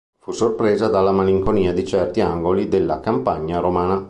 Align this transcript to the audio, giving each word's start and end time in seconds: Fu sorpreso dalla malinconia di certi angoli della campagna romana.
Fu 0.17 0.31
sorpreso 0.31 0.89
dalla 0.89 1.11
malinconia 1.11 1.73
di 1.73 1.85
certi 1.85 2.21
angoli 2.21 2.67
della 2.67 2.99
campagna 2.99 3.59
romana. 3.59 3.99